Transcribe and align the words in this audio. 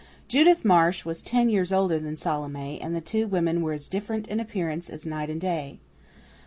Judith 0.27 0.65
Marsh 0.65 1.05
was 1.05 1.21
ten 1.21 1.47
years 1.47 1.71
older 1.71 1.99
than 1.99 2.17
Salome, 2.17 2.81
and 2.81 2.95
the 2.95 3.01
two 3.01 3.27
women 3.27 3.61
were 3.61 3.71
as 3.73 3.87
different 3.87 4.27
in 4.27 4.39
appearance 4.39 4.89
as 4.89 5.05
night 5.05 5.29
and 5.29 5.39
day. 5.39 5.77